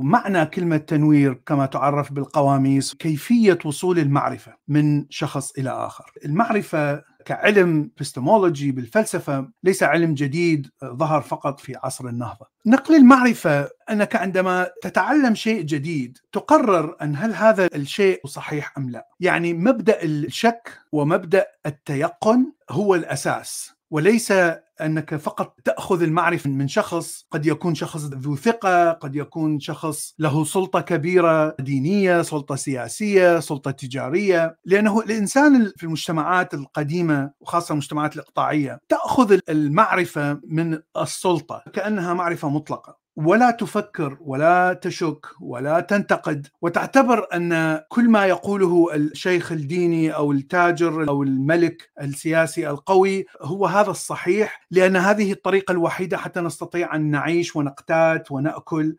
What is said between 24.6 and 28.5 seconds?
أنك فقط تأخذ المعرفة من شخص قد يكون شخص ذو